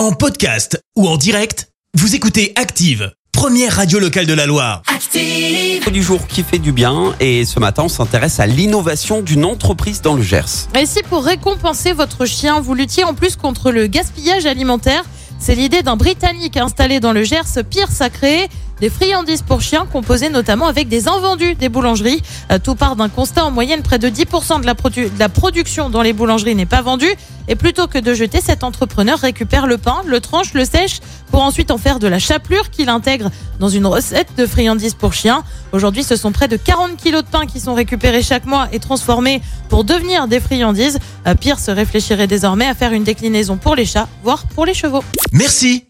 [0.00, 4.80] En podcast ou en direct, vous écoutez Active, première radio locale de la Loire.
[4.86, 9.44] Active du jour qui fait du bien et ce matin on s'intéresse à l'innovation d'une
[9.44, 10.68] entreprise dans le Gers.
[10.80, 15.04] Et si pour récompenser votre chien, vous luttiez en plus contre le gaspillage alimentaire
[15.40, 17.64] c'est l'idée d'un Britannique installé dans le Gers.
[17.68, 18.48] Pierce a créé
[18.80, 22.22] des friandises pour chiens composées notamment avec des invendus des boulangeries.
[22.50, 25.90] Euh, tout part d'un constat en moyenne, près de 10% de la, de la production
[25.90, 27.14] dans les boulangeries n'est pas vendue.
[27.48, 31.42] Et plutôt que de jeter, cet entrepreneur récupère le pain, le tranche, le sèche pour
[31.42, 35.42] ensuite en faire de la chapelure qu'il intègre dans une recette de friandises pour chiens.
[35.72, 38.78] Aujourd'hui, ce sont près de 40 kilos de pain qui sont récupérés chaque mois et
[38.78, 40.98] transformés pour devenir des friandises.
[41.26, 44.74] Euh, Pierre se réfléchirait désormais à faire une déclinaison pour les chats, voire pour les
[44.74, 45.04] chevaux.
[45.32, 45.89] Merci.